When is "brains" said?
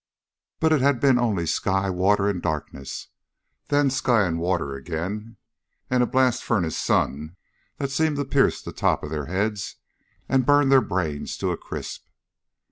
10.81-11.37